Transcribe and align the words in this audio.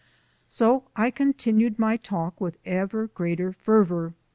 So 0.47 0.85
I 0.95 1.11
continued 1.11 1.77
my 1.77 1.95
talk 1.95 2.41
with 2.41 2.57
even 2.65 3.11
greater 3.13 3.51
fervour. 3.53 4.15